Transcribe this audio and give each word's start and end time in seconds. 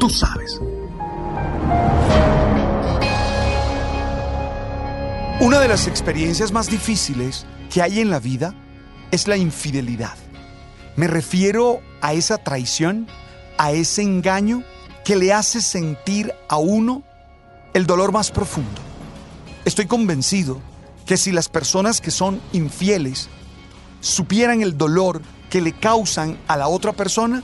Tú 0.00 0.08
sabes. 0.08 0.58
Una 5.40 5.60
de 5.60 5.68
las 5.68 5.86
experiencias 5.86 6.52
más 6.52 6.70
difíciles 6.70 7.44
que 7.70 7.82
hay 7.82 8.00
en 8.00 8.08
la 8.08 8.18
vida 8.18 8.54
es 9.10 9.28
la 9.28 9.36
infidelidad. 9.36 10.16
Me 10.96 11.06
refiero 11.06 11.82
a 12.00 12.14
esa 12.14 12.38
traición, 12.38 13.08
a 13.58 13.72
ese 13.72 14.00
engaño 14.00 14.64
que 15.04 15.16
le 15.16 15.34
hace 15.34 15.60
sentir 15.60 16.32
a 16.48 16.56
uno 16.56 17.02
el 17.74 17.86
dolor 17.86 18.10
más 18.10 18.30
profundo. 18.30 18.80
Estoy 19.66 19.84
convencido 19.84 20.62
que 21.04 21.18
si 21.18 21.30
las 21.30 21.50
personas 21.50 22.00
que 22.00 22.10
son 22.10 22.40
infieles 22.52 23.28
supieran 24.00 24.62
el 24.62 24.78
dolor 24.78 25.20
que 25.50 25.60
le 25.60 25.72
causan 25.72 26.38
a 26.48 26.56
la 26.56 26.68
otra 26.68 26.92
persona, 26.92 27.42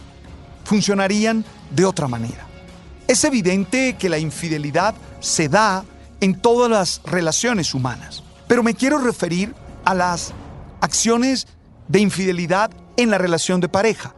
funcionarían 0.64 1.44
de 1.70 1.84
otra 1.84 2.08
manera. 2.08 2.45
Es 3.08 3.24
evidente 3.24 3.96
que 3.98 4.08
la 4.08 4.18
infidelidad 4.18 4.94
se 5.20 5.48
da 5.48 5.84
en 6.20 6.40
todas 6.40 6.70
las 6.70 7.00
relaciones 7.04 7.74
humanas, 7.74 8.22
pero 8.48 8.62
me 8.62 8.74
quiero 8.74 8.98
referir 8.98 9.54
a 9.84 9.94
las 9.94 10.32
acciones 10.80 11.46
de 11.88 12.00
infidelidad 12.00 12.70
en 12.96 13.10
la 13.10 13.18
relación 13.18 13.60
de 13.60 13.68
pareja. 13.68 14.14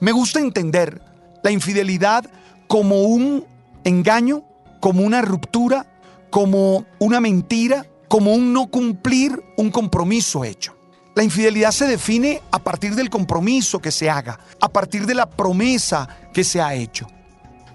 Me 0.00 0.12
gusta 0.12 0.40
entender 0.40 1.00
la 1.42 1.50
infidelidad 1.50 2.30
como 2.66 3.02
un 3.02 3.46
engaño 3.84 4.44
como 4.80 5.02
una 5.02 5.22
ruptura, 5.22 5.86
como 6.30 6.86
una 6.98 7.20
mentira, 7.20 7.86
como 8.08 8.34
un 8.34 8.52
no 8.52 8.68
cumplir 8.68 9.42
un 9.56 9.70
compromiso 9.70 10.44
hecho. 10.44 10.76
La 11.14 11.24
infidelidad 11.24 11.72
se 11.72 11.86
define 11.86 12.40
a 12.50 12.60
partir 12.60 12.94
del 12.94 13.10
compromiso 13.10 13.80
que 13.80 13.90
se 13.90 14.08
haga, 14.08 14.38
a 14.60 14.68
partir 14.68 15.04
de 15.04 15.14
la 15.14 15.28
promesa 15.28 16.08
que 16.32 16.44
se 16.44 16.60
ha 16.60 16.74
hecho. 16.74 17.08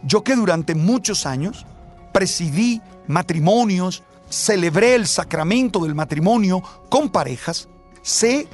Yo 0.03 0.23
que 0.23 0.35
durante 0.35 0.75
muchos 0.75 1.25
años 1.25 1.65
presidí 2.11 2.81
matrimonios, 3.07 4.03
celebré 4.29 4.95
el 4.95 5.07
sacramento 5.07 5.79
del 5.79 5.95
matrimonio 5.95 6.61
con 6.89 7.09
parejas, 7.09 7.69
sé 8.01 8.47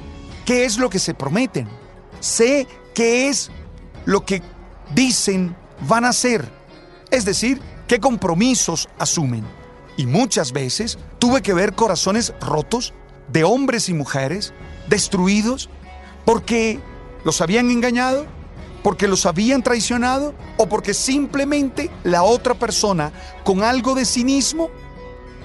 qué 0.45 0.65
es 0.65 0.77
lo 0.77 0.89
que 0.89 0.99
se 0.99 1.13
prometen, 1.13 1.67
sé 2.19 2.67
qué 2.93 3.29
es 3.29 3.51
lo 4.05 4.25
que 4.25 4.41
dicen 4.93 5.55
van 5.87 6.05
a 6.05 6.09
hacer. 6.09 6.49
Es 7.11 7.25
decir, 7.25 7.61
qué 7.87 7.99
compromisos 7.99 8.89
asumen. 8.99 9.43
Y 9.97 10.05
muchas 10.05 10.51
veces 10.51 10.97
tuve 11.17 11.41
que 11.41 11.53
ver 11.53 11.73
corazones 11.73 12.33
rotos 12.39 12.93
de 13.27 13.43
hombres 13.43 13.89
y 13.89 13.93
mujeres 13.93 14.53
destruidos 14.87 15.69
porque 16.25 16.79
los 17.23 17.41
habían 17.41 17.69
engañado, 17.71 18.25
porque 18.83 19.07
los 19.07 19.25
habían 19.25 19.63
traicionado 19.63 20.33
o 20.57 20.67
porque 20.67 20.93
simplemente 20.93 21.89
la 22.03 22.23
otra 22.23 22.53
persona 22.53 23.11
con 23.43 23.63
algo 23.63 23.95
de 23.95 24.05
cinismo 24.05 24.69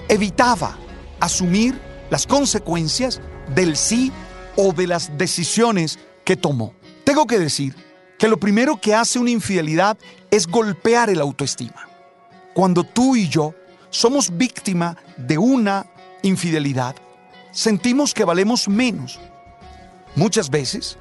evitaba 0.09 0.79
asumir 1.21 1.81
las 2.11 2.27
consecuencias 2.27 3.21
del 3.55 3.77
sí 3.77 4.13
o 4.57 4.73
de 4.73 4.87
las 4.87 5.17
decisiones 5.19 5.99
que 6.25 6.37
tomó. 6.37 6.75
Tengo 7.05 7.27
que 7.27 7.39
decir 7.39 7.75
que 8.19 8.29
lo 8.29 8.39
primero 8.39 8.81
que 8.81 8.95
hace 8.95 9.19
una 9.19 9.31
infidelidad 9.31 9.99
es 10.31 10.47
golpear 10.47 11.11
el 11.11 11.21
autoestima 11.21 11.89
cuando 12.55 12.85
tú 12.85 13.17
y 13.17 13.29
yo 13.29 13.53
somos 13.91 14.35
víctima 14.37 14.97
de 15.19 15.37
una 15.37 15.87
infidelidad, 16.23 16.97
sentimos 17.51 18.15
que 18.15 18.25
valemos 18.25 18.69
menos. 18.69 19.21
Muchas 20.15 20.49
veces 20.49 20.97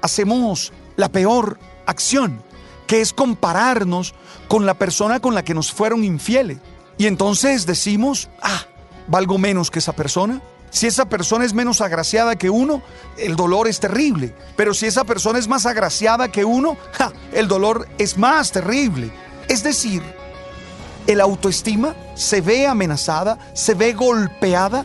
hacemos 0.00 0.72
la 0.98 1.08
peor 1.08 1.58
acción, 1.86 2.42
que 2.86 3.00
es 3.00 3.12
compararnos 3.12 4.14
con 4.48 4.66
la 4.66 4.74
persona 4.74 5.20
con 5.20 5.32
la 5.32 5.44
que 5.44 5.54
nos 5.54 5.72
fueron 5.72 6.02
infieles. 6.04 6.58
Y 6.98 7.06
entonces 7.06 7.66
decimos, 7.66 8.28
ah, 8.42 8.64
valgo 9.06 9.38
menos 9.38 9.70
que 9.70 9.78
esa 9.78 9.92
persona. 9.94 10.42
Si 10.70 10.88
esa 10.88 11.08
persona 11.08 11.44
es 11.44 11.54
menos 11.54 11.80
agraciada 11.80 12.36
que 12.36 12.50
uno, 12.50 12.82
el 13.16 13.36
dolor 13.36 13.68
es 13.68 13.78
terrible. 13.78 14.34
Pero 14.56 14.74
si 14.74 14.86
esa 14.86 15.04
persona 15.04 15.38
es 15.38 15.46
más 15.46 15.66
agraciada 15.66 16.32
que 16.32 16.44
uno, 16.44 16.76
el 17.32 17.46
dolor 17.46 17.88
es 17.98 18.18
más 18.18 18.50
terrible. 18.50 19.12
Es 19.48 19.62
decir, 19.62 20.02
el 21.06 21.20
autoestima 21.20 21.94
se 22.16 22.40
ve 22.40 22.66
amenazada, 22.66 23.38
se 23.54 23.74
ve 23.74 23.92
golpeada 23.92 24.84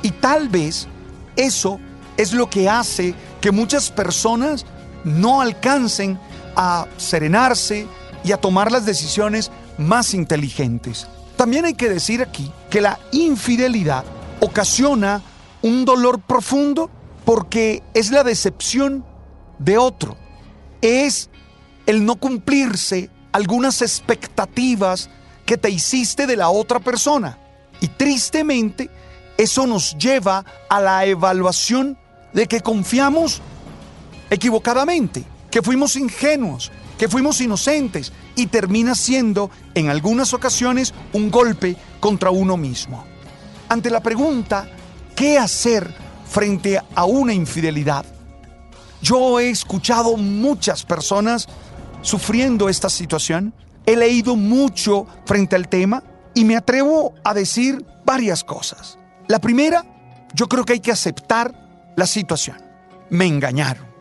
y 0.00 0.12
tal 0.12 0.48
vez 0.48 0.88
eso 1.36 1.78
es 2.16 2.32
lo 2.32 2.48
que 2.48 2.70
hace 2.70 3.14
que 3.42 3.50
muchas 3.50 3.90
personas 3.90 4.64
no 5.04 5.40
alcancen 5.40 6.18
a 6.56 6.86
serenarse 6.96 7.86
y 8.24 8.32
a 8.32 8.36
tomar 8.36 8.70
las 8.70 8.86
decisiones 8.86 9.50
más 9.78 10.14
inteligentes. 10.14 11.06
También 11.36 11.64
hay 11.64 11.74
que 11.74 11.88
decir 11.88 12.22
aquí 12.22 12.50
que 12.70 12.80
la 12.80 12.98
infidelidad 13.10 14.04
ocasiona 14.40 15.22
un 15.62 15.84
dolor 15.84 16.20
profundo 16.20 16.90
porque 17.24 17.82
es 17.94 18.10
la 18.10 18.24
decepción 18.24 19.04
de 19.58 19.78
otro, 19.78 20.16
es 20.80 21.30
el 21.86 22.04
no 22.04 22.16
cumplirse 22.16 23.10
algunas 23.32 23.82
expectativas 23.82 25.08
que 25.46 25.56
te 25.56 25.70
hiciste 25.70 26.26
de 26.26 26.36
la 26.36 26.50
otra 26.50 26.80
persona. 26.80 27.38
Y 27.80 27.88
tristemente, 27.88 28.90
eso 29.38 29.66
nos 29.66 29.96
lleva 29.96 30.44
a 30.68 30.80
la 30.80 31.04
evaluación 31.04 31.98
de 32.32 32.46
que 32.46 32.60
confiamos 32.60 33.42
equivocadamente, 34.32 35.24
que 35.50 35.62
fuimos 35.62 35.96
ingenuos, 35.96 36.72
que 36.98 37.08
fuimos 37.08 37.40
inocentes 37.40 38.12
y 38.36 38.46
termina 38.46 38.94
siendo 38.94 39.50
en 39.74 39.90
algunas 39.90 40.32
ocasiones 40.32 40.94
un 41.12 41.30
golpe 41.30 41.76
contra 42.00 42.30
uno 42.30 42.56
mismo. 42.56 43.04
Ante 43.68 43.90
la 43.90 44.00
pregunta, 44.00 44.68
¿qué 45.14 45.38
hacer 45.38 45.92
frente 46.28 46.80
a 46.94 47.04
una 47.04 47.32
infidelidad? 47.32 48.04
Yo 49.02 49.40
he 49.40 49.50
escuchado 49.50 50.16
muchas 50.16 50.84
personas 50.84 51.48
sufriendo 52.02 52.68
esta 52.68 52.88
situación 52.88 53.52
He 53.84 53.96
leído 53.96 54.36
mucho 54.36 55.06
frente 55.26 55.56
al 55.56 55.68
tema 55.68 56.02
y 56.34 56.44
me 56.44 56.56
atrevo 56.56 57.14
a 57.24 57.34
decir 57.34 57.84
varias 58.04 58.44
cosas. 58.44 58.98
La 59.28 59.40
primera, 59.40 59.84
yo 60.34 60.48
creo 60.48 60.64
que 60.64 60.74
hay 60.74 60.80
que 60.80 60.92
aceptar 60.92 61.92
la 61.96 62.06
situación. 62.06 62.56
Me 63.10 63.26
engañaron. 63.26 63.91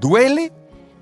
Duele, 0.00 0.52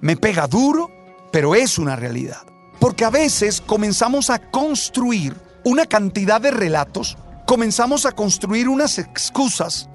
me 0.01 0.17
pega 0.17 0.47
duro, 0.47 0.91
pero 1.33 1.55
es 1.55 1.79
una 1.79 1.97
realidad. 1.97 2.43
Porque 2.81 3.05
a 3.05 3.11
veces 3.11 3.61
comenzamos 3.61 4.31
a 4.31 4.39
construir 4.39 5.37
una 5.65 5.87
cantidad 5.87 6.41
de 6.41 6.51
relatos, 6.51 7.17
comenzamos 7.47 8.07
a 8.07 8.13
construir 8.13 8.69
unas 8.69 8.99
excusas 8.99 9.89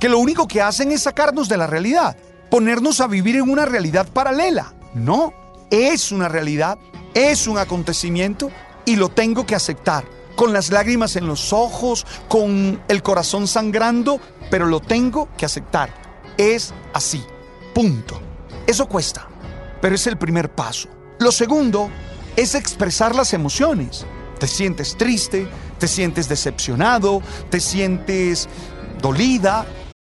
que 0.00 0.08
lo 0.08 0.18
único 0.18 0.48
que 0.48 0.60
hacen 0.60 0.90
es 0.90 1.02
sacarnos 1.02 1.48
de 1.48 1.56
la 1.56 1.66
realidad, 1.66 2.16
ponernos 2.50 3.00
a 3.00 3.06
vivir 3.06 3.36
en 3.36 3.48
una 3.48 3.64
realidad 3.64 4.08
paralela. 4.08 4.74
No, 4.94 5.32
es 5.70 6.10
una 6.10 6.28
realidad 6.28 6.78
es 7.14 7.46
un 7.46 7.58
acontecimiento 7.58 8.50
y 8.84 8.96
lo 8.96 9.08
tengo 9.08 9.46
que 9.46 9.54
aceptar. 9.54 10.04
Con 10.36 10.52
las 10.52 10.70
lágrimas 10.70 11.16
en 11.16 11.26
los 11.26 11.52
ojos, 11.52 12.06
con 12.28 12.82
el 12.88 13.02
corazón 13.02 13.46
sangrando, 13.46 14.18
pero 14.50 14.66
lo 14.66 14.80
tengo 14.80 15.28
que 15.36 15.44
aceptar. 15.44 15.90
Es 16.38 16.72
así. 16.94 17.22
Punto. 17.74 18.31
Eso 18.66 18.86
cuesta, 18.86 19.28
pero 19.80 19.94
es 19.94 20.06
el 20.06 20.16
primer 20.16 20.50
paso. 20.50 20.88
Lo 21.18 21.32
segundo 21.32 21.90
es 22.36 22.54
expresar 22.54 23.14
las 23.14 23.32
emociones. 23.32 24.06
Te 24.38 24.46
sientes 24.46 24.96
triste, 24.96 25.46
te 25.78 25.88
sientes 25.88 26.28
decepcionado, 26.28 27.22
te 27.50 27.60
sientes 27.60 28.48
dolida. 29.00 29.66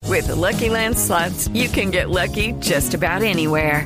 With 0.07 0.27
the 0.27 0.35
Lucky 0.35 0.69
Land 0.69 0.97
slots, 0.97 1.49
you 1.49 1.67
can 1.69 1.91
get 1.91 2.09
lucky 2.09 2.53
just 2.59 2.93
about 2.93 3.23
anywhere. 3.23 3.85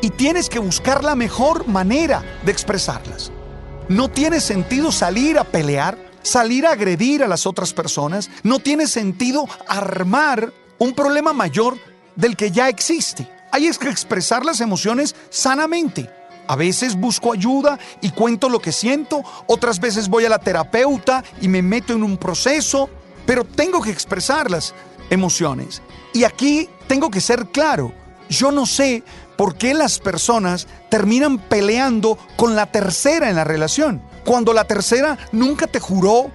Y 0.00 0.10
tienes 0.10 0.48
que 0.48 0.58
buscar 0.58 1.02
la 1.02 1.14
mejor 1.14 1.66
manera 1.66 2.22
de 2.44 2.52
expresarlas. 2.52 3.32
No 3.88 4.08
tiene 4.08 4.40
sentido 4.40 4.92
salir 4.92 5.38
a 5.38 5.44
pelear, 5.44 5.98
salir 6.22 6.66
a 6.66 6.72
agredir 6.72 7.22
a 7.22 7.28
las 7.28 7.46
otras 7.46 7.72
personas. 7.72 8.30
No 8.42 8.58
tiene 8.58 8.86
sentido 8.86 9.48
armar 9.68 10.52
un 10.78 10.92
problema 10.92 11.32
mayor 11.32 11.78
del 12.14 12.36
que 12.36 12.50
ya 12.50 12.68
existe. 12.68 13.28
Hay 13.52 13.70
que 13.70 13.88
expresar 13.88 14.44
las 14.44 14.60
emociones 14.60 15.14
sanamente. 15.30 16.10
A 16.48 16.56
veces 16.56 16.94
busco 16.94 17.32
ayuda 17.32 17.78
y 18.00 18.10
cuento 18.10 18.48
lo 18.48 18.60
que 18.60 18.72
siento, 18.72 19.22
otras 19.46 19.80
veces 19.80 20.08
voy 20.08 20.24
a 20.24 20.28
la 20.28 20.38
terapeuta 20.38 21.24
y 21.40 21.48
me 21.48 21.62
meto 21.62 21.92
en 21.92 22.02
un 22.04 22.18
proceso, 22.18 22.88
pero 23.24 23.44
tengo 23.44 23.80
que 23.82 23.90
expresar 23.90 24.50
las 24.50 24.74
emociones. 25.10 25.82
Y 26.12 26.24
aquí 26.24 26.68
tengo 26.86 27.10
que 27.10 27.20
ser 27.20 27.46
claro, 27.46 27.92
yo 28.28 28.52
no 28.52 28.66
sé 28.66 29.02
por 29.36 29.56
qué 29.56 29.74
las 29.74 29.98
personas 29.98 30.66
terminan 30.88 31.38
peleando 31.38 32.18
con 32.36 32.56
la 32.56 32.66
tercera 32.66 33.28
en 33.28 33.36
la 33.36 33.44
relación, 33.44 34.02
cuando 34.24 34.52
la 34.52 34.64
tercera 34.64 35.18
nunca 35.32 35.66
te 35.66 35.80
juró 35.80 36.30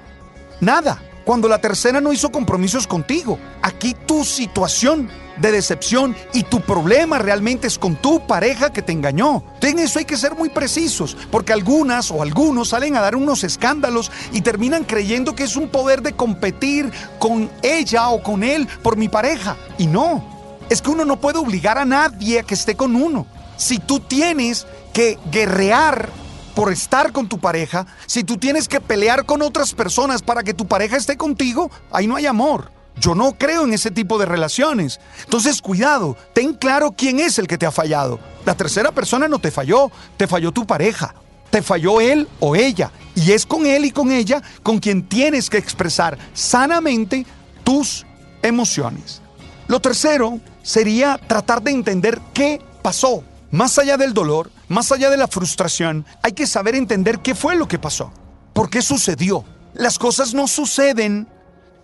nada, 0.60 1.02
cuando 1.26 1.48
la 1.48 1.60
tercera 1.60 2.02
no 2.02 2.14
hizo 2.14 2.32
compromisos 2.32 2.88
contigo. 2.88 3.38
Aquí 3.62 3.96
tu 4.06 4.24
situación 4.24 5.10
de 5.38 5.52
decepción 5.52 6.16
y 6.34 6.44
tu 6.44 6.62
problema 6.62 7.18
realmente 7.18 7.68
es 7.68 7.80
con 7.80 7.96
tu 7.96 8.26
pareja 8.28 8.72
que 8.72 8.82
te 8.82 8.92
engañó. 8.92 9.44
En 9.62 9.80
eso 9.80 10.00
hay 10.00 10.06
que 10.06 10.18
ser 10.18 10.36
muy 10.36 10.50
precisos, 10.50 11.18
porque 11.32 11.54
algunas 11.54 12.12
o 12.12 12.22
algunos 12.22 12.70
salen 12.70 12.96
a 12.96 13.02
dar 13.02 13.16
unos 13.16 13.44
escándalos 13.44 14.12
y 14.32 14.42
terminan 14.42 14.84
creyendo 14.84 15.36
que 15.36 15.44
es 15.44 15.56
un 15.56 15.70
poder 15.70 16.02
de 16.02 16.14
competir 16.14 16.92
con 17.20 17.50
ella 17.62 18.10
o 18.10 18.22
con 18.22 18.44
él 18.44 18.68
por 18.84 18.98
mi 18.98 19.10
pareja. 19.10 19.58
Y 19.78 19.88
no, 19.88 20.31
es 20.72 20.82
que 20.82 20.90
uno 20.90 21.04
no 21.04 21.20
puede 21.20 21.38
obligar 21.38 21.78
a 21.78 21.84
nadie 21.84 22.40
a 22.40 22.44
que 22.44 22.54
esté 22.54 22.76
con 22.78 22.96
uno. 22.96 23.28
Si 23.58 23.78
tú 23.78 24.00
tienes 24.00 24.66
que 24.94 25.20
guerrear 25.30 26.08
por 26.56 26.72
estar 26.72 27.12
con 27.12 27.28
tu 27.28 27.40
pareja, 27.40 27.88
si 28.06 28.24
tú 28.24 28.38
tienes 28.38 28.70
que 28.70 28.80
pelear 28.80 29.26
con 29.26 29.42
otras 29.42 29.74
personas 29.74 30.22
para 30.22 30.44
que 30.44 30.54
tu 30.54 30.68
pareja 30.68 30.96
esté 30.96 31.18
contigo, 31.18 31.70
ahí 31.92 32.08
no 32.08 32.16
hay 32.16 32.26
amor. 32.26 32.72
Yo 32.98 33.16
no 33.16 33.38
creo 33.38 33.66
en 33.66 33.74
ese 33.74 33.92
tipo 33.92 34.18
de 34.18 34.26
relaciones. 34.26 35.02
Entonces, 35.26 35.62
cuidado, 35.62 36.16
ten 36.34 36.54
claro 36.54 36.94
quién 36.94 37.20
es 37.20 37.38
el 37.38 37.48
que 37.48 37.58
te 37.58 37.66
ha 37.66 37.72
fallado. 37.72 38.22
La 38.46 38.56
tercera 38.56 38.94
persona 38.94 39.28
no 39.28 39.40
te 39.40 39.52
falló, 39.52 39.92
te 40.16 40.26
falló 40.26 40.54
tu 40.54 40.66
pareja, 40.66 41.16
te 41.50 41.62
falló 41.62 42.00
él 42.00 42.30
o 42.40 42.56
ella. 42.56 42.92
Y 43.14 43.34
es 43.34 43.46
con 43.46 43.66
él 43.66 43.84
y 43.84 43.92
con 43.92 44.10
ella 44.10 44.42
con 44.64 44.80
quien 44.80 45.04
tienes 45.04 45.50
que 45.50 45.58
expresar 45.58 46.18
sanamente 46.34 47.26
tus 47.66 48.06
emociones. 48.42 49.21
Lo 49.72 49.80
tercero 49.80 50.42
sería 50.64 51.18
tratar 51.18 51.62
de 51.64 51.72
entender 51.72 52.20
qué 52.34 52.60
pasó. 52.82 53.24
Más 53.52 53.80
allá 53.80 53.96
del 53.96 54.14
dolor, 54.14 54.52
más 54.68 54.92
allá 54.92 55.10
de 55.10 55.16
la 55.16 55.30
frustración, 55.30 56.06
hay 56.22 56.34
que 56.34 56.46
saber 56.46 56.76
entender 56.76 57.20
qué 57.20 57.36
fue 57.36 57.56
lo 57.56 57.70
que 57.70 57.80
pasó. 57.80 58.12
¿Por 58.52 58.70
qué 58.70 58.82
sucedió? 58.82 59.46
Las 59.74 59.98
cosas 59.98 60.34
no 60.34 60.50
suceden 60.50 61.26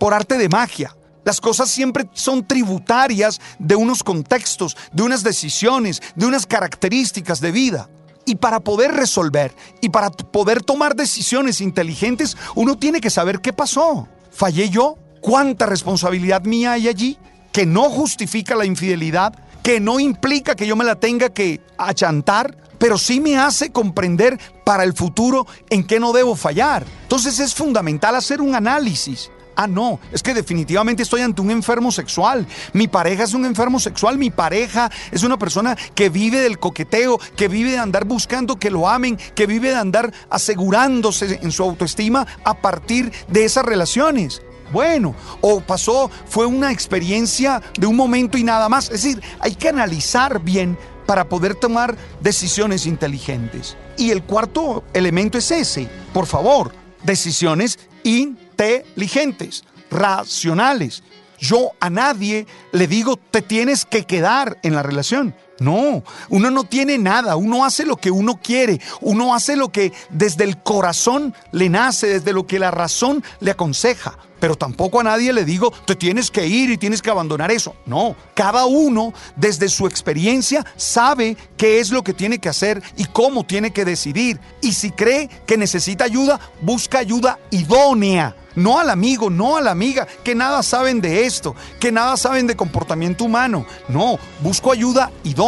por 0.01 0.13
arte 0.13 0.37
de 0.37 0.49
magia. 0.49 0.97
Las 1.23 1.39
cosas 1.39 1.69
siempre 1.69 2.09
son 2.11 2.45
tributarias 2.45 3.39
de 3.57 3.77
unos 3.77 4.03
contextos, 4.03 4.75
de 4.91 5.03
unas 5.03 5.23
decisiones, 5.23 6.01
de 6.13 6.25
unas 6.25 6.45
características 6.45 7.39
de 7.39 7.53
vida. 7.53 7.89
Y 8.25 8.35
para 8.35 8.59
poder 8.59 8.95
resolver 8.95 9.55
y 9.79 9.87
para 9.87 10.09
poder 10.09 10.61
tomar 10.61 10.93
decisiones 10.93 11.61
inteligentes, 11.61 12.35
uno 12.53 12.77
tiene 12.77 12.99
que 12.99 13.09
saber 13.09 13.39
qué 13.39 13.53
pasó. 13.53 14.09
¿Fallé 14.29 14.69
yo? 14.69 14.97
¿Cuánta 15.21 15.65
responsabilidad 15.65 16.43
mía 16.43 16.73
hay 16.73 16.89
allí? 16.89 17.17
Que 17.57 17.65
no 17.65 17.89
justifica 17.89 18.55
la 18.55 18.67
infidelidad, 18.67 19.33
que 19.63 19.79
no 19.79 19.99
implica 19.99 20.55
que 20.55 20.67
yo 20.67 20.75
me 20.75 20.85
la 20.85 20.93
tenga 20.93 21.29
que 21.29 21.59
achantar, 21.75 22.55
pero 22.77 22.99
sí 22.99 23.19
me 23.19 23.35
hace 23.35 23.71
comprender 23.71 24.37
para 24.63 24.83
el 24.83 24.93
futuro 24.93 25.47
en 25.71 25.83
qué 25.83 25.99
no 25.99 26.13
debo 26.13 26.35
fallar. 26.35 26.85
Entonces 27.01 27.39
es 27.39 27.55
fundamental 27.55 28.13
hacer 28.13 28.41
un 28.41 28.53
análisis 28.53 29.31
Ah, 29.59 29.65
no, 29.65 29.99
es 30.11 30.21
que 30.21 30.35
definitivamente 30.35 31.01
estoy 31.01 31.21
ante 31.21 31.41
un 31.41 31.49
enfermo 31.49 31.91
sexual. 31.91 32.45
Mi 32.73 32.87
pareja 32.87 33.23
es 33.23 33.33
un 33.33 33.43
enfermo 33.43 33.79
sexual, 33.79 34.19
mi 34.19 34.29
pareja 34.29 34.91
es 35.11 35.23
una 35.23 35.39
persona 35.39 35.75
que 35.95 36.09
vive 36.09 36.41
del 36.41 36.59
coqueteo, 36.59 37.17
que 37.35 37.47
vive 37.47 37.71
de 37.71 37.79
andar 37.79 38.05
buscando 38.05 38.57
que 38.57 38.69
lo 38.69 38.87
amen, 38.87 39.17
que 39.33 39.47
vive 39.47 39.69
de 39.69 39.77
andar 39.77 40.13
asegurándose 40.29 41.39
en 41.41 41.51
su 41.51 41.63
autoestima 41.63 42.27
a 42.43 42.53
partir 42.53 43.11
de 43.29 43.45
esas 43.45 43.65
relaciones. 43.65 44.43
Bueno, 44.71 45.15
o 45.41 45.61
pasó, 45.61 46.09
fue 46.27 46.45
una 46.45 46.71
experiencia 46.71 47.61
de 47.77 47.87
un 47.87 47.95
momento 47.95 48.37
y 48.37 48.43
nada 48.43 48.69
más. 48.69 48.85
Es 48.85 49.03
decir, 49.03 49.21
hay 49.39 49.55
que 49.55 49.69
analizar 49.69 50.41
bien 50.41 50.77
para 51.05 51.29
poder 51.29 51.55
tomar 51.55 51.95
decisiones 52.21 52.85
inteligentes. 52.85 53.77
Y 53.97 54.11
el 54.11 54.23
cuarto 54.23 54.83
elemento 54.93 55.37
es 55.37 55.49
ese, 55.51 55.89
por 56.13 56.27
favor, 56.27 56.71
decisiones 57.03 57.79
inteligentes, 58.03 59.63
racionales. 59.89 61.03
Yo 61.39 61.71
a 61.79 61.89
nadie 61.89 62.45
le 62.71 62.87
digo, 62.87 63.17
te 63.17 63.41
tienes 63.41 63.85
que 63.85 64.03
quedar 64.03 64.59
en 64.63 64.75
la 64.75 64.83
relación. 64.83 65.35
No, 65.59 66.03
uno 66.29 66.51
no 66.51 66.63
tiene 66.63 66.97
nada, 66.97 67.35
uno 67.35 67.65
hace 67.65 67.85
lo 67.85 67.97
que 67.97 68.11
uno 68.11 68.39
quiere, 68.41 68.79
uno 69.01 69.33
hace 69.33 69.55
lo 69.55 69.71
que 69.71 69.91
desde 70.09 70.43
el 70.43 70.57
corazón 70.57 71.33
le 71.51 71.69
nace, 71.69 72.07
desde 72.07 72.33
lo 72.33 72.45
que 72.45 72.59
la 72.59 72.71
razón 72.71 73.23
le 73.39 73.51
aconseja. 73.51 74.17
Pero 74.39 74.55
tampoco 74.55 74.99
a 74.99 75.03
nadie 75.03 75.33
le 75.33 75.45
digo, 75.45 75.73
te 75.85 75.95
tienes 75.95 76.29
que 76.29 76.45
ir 76.45 76.69
y 76.69 76.77
tienes 76.77 77.01
que 77.01 77.09
abandonar 77.09 77.51
eso. 77.51 77.75
No, 77.85 78.15
cada 78.35 78.65
uno 78.65 79.13
desde 79.35 79.67
su 79.67 79.87
experiencia 79.87 80.65
sabe 80.75 81.35
qué 81.57 81.79
es 81.79 81.89
lo 81.89 82.03
que 82.03 82.13
tiene 82.13 82.37
que 82.37 82.49
hacer 82.49 82.83
y 82.95 83.05
cómo 83.05 83.43
tiene 83.43 83.71
que 83.71 83.85
decidir. 83.85 84.39
Y 84.61 84.73
si 84.73 84.91
cree 84.91 85.27
que 85.45 85.57
necesita 85.57 86.03
ayuda, 86.03 86.39
busca 86.61 86.99
ayuda 86.99 87.39
idónea 87.49 88.35
no 88.57 88.79
al 88.79 88.89
amigo, 88.89 89.29
no 89.29 89.55
a 89.55 89.61
la 89.61 89.69
amiga, 89.69 90.07
que 90.23 90.33
nada 90.33 90.63
saben 90.63 90.99
de 90.99 91.25
esto, 91.25 91.55
que 91.79 91.91
nada 91.91 92.17
saben 92.17 92.47
de 92.47 92.55
comportamiento 92.55 93.23
humano. 93.23 93.67
No, 93.87 94.17
busco 94.41 94.71
ayuda 94.71 95.11
idónea 95.23 95.46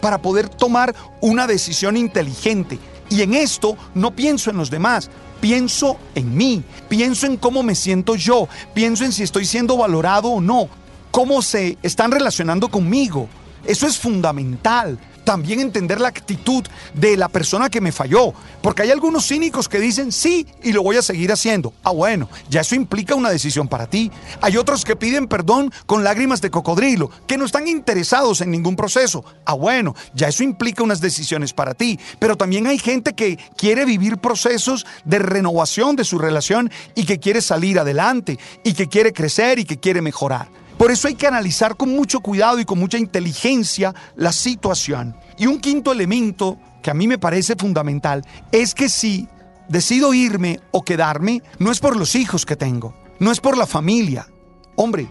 para 0.00 0.18
poder 0.18 0.48
tomar 0.48 0.94
una 1.20 1.46
decisión 1.46 1.96
inteligente. 1.96 2.78
Y 3.08 3.22
en 3.22 3.34
esto 3.34 3.76
no 3.94 4.12
pienso 4.12 4.50
en 4.50 4.56
los 4.56 4.70
demás, 4.70 5.10
pienso 5.40 5.96
en 6.14 6.36
mí, 6.36 6.62
pienso 6.88 7.26
en 7.26 7.36
cómo 7.36 7.62
me 7.62 7.74
siento 7.74 8.14
yo, 8.14 8.48
pienso 8.74 9.04
en 9.04 9.12
si 9.12 9.22
estoy 9.22 9.44
siendo 9.44 9.76
valorado 9.76 10.28
o 10.28 10.40
no, 10.40 10.68
cómo 11.10 11.42
se 11.42 11.76
están 11.82 12.12
relacionando 12.12 12.68
conmigo. 12.68 13.28
Eso 13.64 13.86
es 13.86 13.98
fundamental 13.98 14.98
también 15.30 15.60
entender 15.60 16.00
la 16.00 16.08
actitud 16.08 16.64
de 16.92 17.16
la 17.16 17.28
persona 17.28 17.70
que 17.70 17.80
me 17.80 17.92
falló. 17.92 18.32
Porque 18.64 18.82
hay 18.82 18.90
algunos 18.90 19.28
cínicos 19.28 19.68
que 19.68 19.78
dicen 19.78 20.10
sí 20.10 20.44
y 20.60 20.72
lo 20.72 20.82
voy 20.82 20.96
a 20.96 21.02
seguir 21.02 21.30
haciendo. 21.30 21.72
Ah, 21.84 21.92
bueno, 21.92 22.28
ya 22.48 22.62
eso 22.62 22.74
implica 22.74 23.14
una 23.14 23.30
decisión 23.30 23.68
para 23.68 23.88
ti. 23.88 24.10
Hay 24.40 24.56
otros 24.56 24.84
que 24.84 24.96
piden 24.96 25.28
perdón 25.28 25.72
con 25.86 26.02
lágrimas 26.02 26.40
de 26.40 26.50
cocodrilo, 26.50 27.12
que 27.28 27.38
no 27.38 27.44
están 27.44 27.68
interesados 27.68 28.40
en 28.40 28.50
ningún 28.50 28.74
proceso. 28.74 29.24
Ah, 29.44 29.54
bueno, 29.54 29.94
ya 30.14 30.26
eso 30.26 30.42
implica 30.42 30.82
unas 30.82 31.00
decisiones 31.00 31.52
para 31.52 31.74
ti. 31.74 32.00
Pero 32.18 32.36
también 32.36 32.66
hay 32.66 32.80
gente 32.80 33.14
que 33.14 33.38
quiere 33.56 33.84
vivir 33.84 34.18
procesos 34.18 34.84
de 35.04 35.20
renovación 35.20 35.94
de 35.94 36.02
su 36.02 36.18
relación 36.18 36.72
y 36.96 37.04
que 37.04 37.20
quiere 37.20 37.40
salir 37.40 37.78
adelante 37.78 38.36
y 38.64 38.72
que 38.72 38.88
quiere 38.88 39.12
crecer 39.12 39.60
y 39.60 39.64
que 39.64 39.78
quiere 39.78 40.02
mejorar. 40.02 40.48
Por 40.80 40.90
eso 40.90 41.08
hay 41.08 41.14
que 41.14 41.26
analizar 41.26 41.76
con 41.76 41.90
mucho 41.90 42.20
cuidado 42.20 42.58
y 42.58 42.64
con 42.64 42.78
mucha 42.78 42.96
inteligencia 42.96 43.94
la 44.16 44.32
situación. 44.32 45.14
Y 45.36 45.46
un 45.46 45.60
quinto 45.60 45.92
elemento 45.92 46.58
que 46.82 46.90
a 46.90 46.94
mí 46.94 47.06
me 47.06 47.18
parece 47.18 47.54
fundamental 47.54 48.24
es 48.50 48.74
que 48.74 48.88
si 48.88 49.28
decido 49.68 50.14
irme 50.14 50.58
o 50.70 50.82
quedarme, 50.82 51.42
no 51.58 51.70
es 51.70 51.80
por 51.80 51.98
los 51.98 52.14
hijos 52.14 52.46
que 52.46 52.56
tengo, 52.56 52.94
no 53.18 53.30
es 53.30 53.40
por 53.40 53.58
la 53.58 53.66
familia. 53.66 54.26
Hombre, 54.74 55.06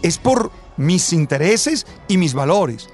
es 0.00 0.16
por 0.16 0.50
mis 0.78 1.12
intereses 1.12 1.86
y 2.08 2.16
mis 2.16 2.32
valores. 2.32 2.88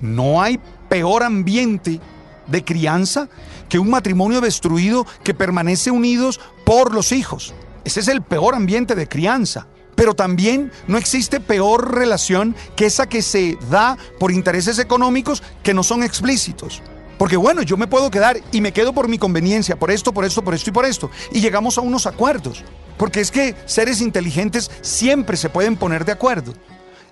No 0.00 0.40
hay 0.40 0.58
peor 0.88 1.22
ambiente 1.22 2.00
de 2.46 2.64
crianza 2.64 3.28
que 3.68 3.78
un 3.78 3.90
matrimonio 3.90 4.40
destruido 4.40 5.06
que 5.22 5.34
permanece 5.34 5.90
unidos 5.90 6.40
por 6.64 6.94
los 6.94 7.12
hijos. 7.12 7.52
Ese 7.84 8.00
es 8.00 8.08
el 8.08 8.22
peor 8.22 8.54
ambiente 8.54 8.94
de 8.94 9.06
crianza. 9.06 9.66
Pero 9.98 10.14
también 10.14 10.70
no 10.86 10.96
existe 10.96 11.40
peor 11.40 11.92
relación 11.96 12.54
que 12.76 12.86
esa 12.86 13.08
que 13.08 13.20
se 13.20 13.58
da 13.68 13.98
por 14.20 14.30
intereses 14.30 14.78
económicos 14.78 15.42
que 15.64 15.74
no 15.74 15.82
son 15.82 16.04
explícitos. 16.04 16.82
Porque 17.18 17.36
bueno, 17.36 17.62
yo 17.62 17.76
me 17.76 17.88
puedo 17.88 18.08
quedar 18.08 18.40
y 18.52 18.60
me 18.60 18.70
quedo 18.70 18.92
por 18.92 19.08
mi 19.08 19.18
conveniencia, 19.18 19.76
por 19.76 19.90
esto, 19.90 20.12
por 20.12 20.24
esto, 20.24 20.44
por 20.44 20.54
esto 20.54 20.70
y 20.70 20.72
por 20.72 20.84
esto. 20.84 21.10
Y 21.32 21.40
llegamos 21.40 21.78
a 21.78 21.80
unos 21.80 22.06
acuerdos. 22.06 22.62
Porque 22.96 23.20
es 23.20 23.32
que 23.32 23.56
seres 23.66 24.00
inteligentes 24.00 24.70
siempre 24.82 25.36
se 25.36 25.48
pueden 25.48 25.76
poner 25.76 26.04
de 26.04 26.12
acuerdo. 26.12 26.54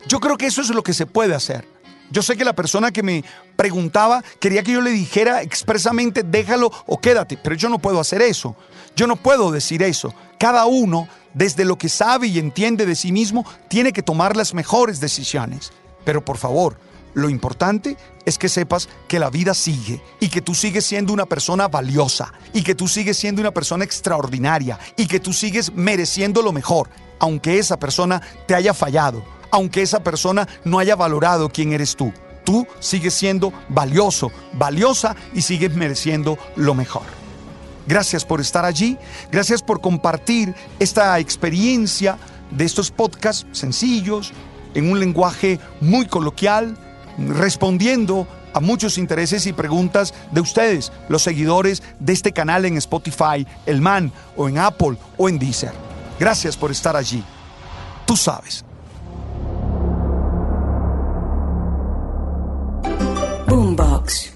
Yo 0.06 0.20
creo 0.20 0.38
que 0.38 0.46
eso 0.46 0.62
es 0.62 0.70
lo 0.70 0.84
que 0.84 0.94
se 0.94 1.06
puede 1.06 1.34
hacer. 1.34 1.66
Yo 2.12 2.22
sé 2.22 2.36
que 2.36 2.44
la 2.44 2.54
persona 2.54 2.92
que 2.92 3.02
me 3.02 3.24
preguntaba 3.56 4.22
quería 4.38 4.62
que 4.62 4.70
yo 4.70 4.80
le 4.80 4.90
dijera 4.90 5.42
expresamente 5.42 6.22
déjalo 6.22 6.70
o 6.86 7.00
quédate, 7.00 7.36
pero 7.36 7.56
yo 7.56 7.68
no 7.68 7.80
puedo 7.80 7.98
hacer 7.98 8.22
eso. 8.22 8.54
Yo 8.94 9.08
no 9.08 9.16
puedo 9.16 9.50
decir 9.50 9.82
eso. 9.82 10.14
Cada 10.38 10.66
uno, 10.66 11.08
desde 11.36 11.66
lo 11.66 11.76
que 11.76 11.90
sabe 11.90 12.28
y 12.28 12.38
entiende 12.38 12.86
de 12.86 12.96
sí 12.96 13.12
mismo, 13.12 13.44
tiene 13.68 13.92
que 13.92 14.02
tomar 14.02 14.36
las 14.38 14.54
mejores 14.54 15.00
decisiones. 15.00 15.70
Pero 16.02 16.24
por 16.24 16.38
favor, 16.38 16.78
lo 17.12 17.28
importante 17.28 17.98
es 18.24 18.38
que 18.38 18.48
sepas 18.48 18.88
que 19.06 19.18
la 19.18 19.28
vida 19.28 19.52
sigue 19.52 20.02
y 20.18 20.30
que 20.30 20.40
tú 20.40 20.54
sigues 20.54 20.86
siendo 20.86 21.12
una 21.12 21.26
persona 21.26 21.68
valiosa 21.68 22.32
y 22.54 22.62
que 22.62 22.74
tú 22.74 22.88
sigues 22.88 23.18
siendo 23.18 23.42
una 23.42 23.50
persona 23.52 23.84
extraordinaria 23.84 24.78
y 24.96 25.06
que 25.06 25.20
tú 25.20 25.34
sigues 25.34 25.74
mereciendo 25.74 26.40
lo 26.40 26.52
mejor, 26.52 26.88
aunque 27.18 27.58
esa 27.58 27.78
persona 27.78 28.22
te 28.46 28.54
haya 28.54 28.72
fallado, 28.72 29.22
aunque 29.50 29.82
esa 29.82 30.02
persona 30.02 30.48
no 30.64 30.78
haya 30.78 30.96
valorado 30.96 31.50
quién 31.50 31.74
eres 31.74 31.96
tú. 31.96 32.14
Tú 32.44 32.66
sigues 32.80 33.12
siendo 33.12 33.52
valioso, 33.68 34.32
valiosa 34.54 35.14
y 35.34 35.42
sigues 35.42 35.74
mereciendo 35.74 36.38
lo 36.56 36.74
mejor. 36.74 37.15
Gracias 37.86 38.24
por 38.24 38.40
estar 38.40 38.64
allí, 38.64 38.98
gracias 39.30 39.62
por 39.62 39.80
compartir 39.80 40.54
esta 40.78 41.18
experiencia 41.18 42.18
de 42.50 42.64
estos 42.64 42.90
podcasts 42.90 43.46
sencillos, 43.52 44.32
en 44.74 44.90
un 44.90 45.00
lenguaje 45.00 45.58
muy 45.80 46.06
coloquial, 46.06 46.76
respondiendo 47.18 48.26
a 48.52 48.60
muchos 48.60 48.98
intereses 48.98 49.46
y 49.46 49.52
preguntas 49.52 50.14
de 50.32 50.40
ustedes, 50.40 50.92
los 51.08 51.22
seguidores 51.22 51.82
de 52.00 52.12
este 52.12 52.32
canal 52.32 52.64
en 52.64 52.76
Spotify, 52.78 53.46
El 53.66 53.80
Man, 53.80 54.12
o 54.36 54.48
en 54.48 54.58
Apple, 54.58 54.96
o 55.16 55.28
en 55.28 55.38
Deezer. 55.38 55.72
Gracias 56.18 56.56
por 56.56 56.70
estar 56.70 56.96
allí. 56.96 57.22
Tú 58.06 58.16
sabes. 58.16 58.64
Boombox. 63.46 64.35